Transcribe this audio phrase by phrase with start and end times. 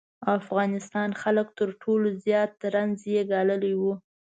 [0.37, 3.83] افغانستان خلک تر ټولو زیات رنځ یې ګاللی و.